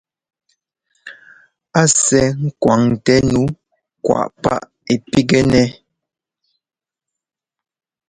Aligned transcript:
A 1.81 1.83
sɛ́ 2.01 2.25
ŋ́kwaŋtɛ 2.43 3.15
nu 3.31 3.41
kwáꞌ 4.03 4.29
páꞌ 4.43 4.67
ɛ́ 4.91 4.97
pigɛnɛ́. 5.11 5.65